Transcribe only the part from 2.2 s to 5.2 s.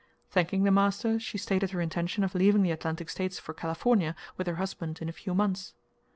of leaving the Atlantic States for California with her husband in a